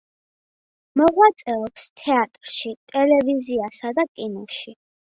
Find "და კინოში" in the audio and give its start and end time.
4.01-4.79